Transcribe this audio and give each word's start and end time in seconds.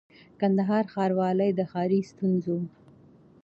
کندهار 0.39 0.85
ښاروالۍ 0.93 1.51
د 1.55 1.61
ښاري 1.71 1.99
ستونزو 2.11 2.57